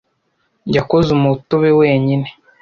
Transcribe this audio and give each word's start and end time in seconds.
Yakoze 0.75 1.09
umutobe 1.17 1.69
wenyine. 1.79 2.27